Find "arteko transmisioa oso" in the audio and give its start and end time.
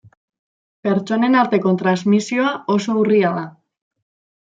1.41-2.97